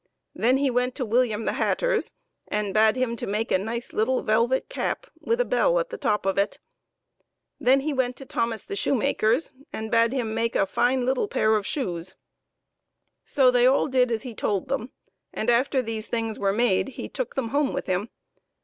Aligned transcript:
Then 0.33 0.57
he 0.57 0.71
went 0.71 0.95
to 0.95 1.05
William 1.05 1.45
the 1.45 1.53
hatter's, 1.53 2.11
and 2.47 2.73
bade 2.73 2.95
him 2.95 3.15
to 3.17 3.27
make 3.27 3.51
a 3.51 3.59
nice 3.59 3.93
little 3.93 4.23
velvet 4.23 4.67
cap 4.67 5.05
with 5.19 5.39
a 5.39 5.45
bell 5.45 5.77
at 5.77 5.91
the 5.91 5.97
top 5.99 6.25
of 6.25 6.39
it. 6.39 6.57
FARMER 6.57 6.85
GRIGGS'S 6.87 7.59
BOGGART. 7.59 7.61
83 7.61 7.65
Then 7.65 7.79
he 7.85 7.93
went 7.93 8.15
to 8.15 8.25
Thomas 8.25 8.65
the 8.65 8.75
shoemaker's, 8.75 9.51
and 9.71 9.91
bade 9.91 10.11
him 10.13 10.29
to 10.29 10.33
make 10.33 10.55
a 10.55 10.65
fine 10.65 11.05
little 11.05 11.27
pair 11.27 11.55
of 11.55 11.67
shoes. 11.67 12.15
So 13.25 13.51
they 13.51 13.67
all 13.67 13.87
did 13.87 14.11
as 14.11 14.23
he 14.23 14.33
told 14.33 14.69
them, 14.69 14.89
and 15.31 15.51
after 15.51 15.83
these 15.83 16.07
things 16.07 16.39
were 16.39 16.51
made 16.51 16.87
he 16.97 17.07
took 17.07 17.35
them 17.35 17.49
home 17.49 17.71
with 17.71 17.85
him. 17.85 18.09